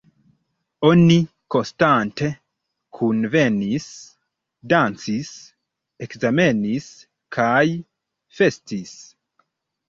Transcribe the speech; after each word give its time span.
Oni 0.87 1.15
konstante 1.55 2.29
kunvenis, 2.99 3.85
dancis, 4.73 5.29
ekzamenis 6.07 6.89
kaj 7.37 7.63
festis. 8.41 8.97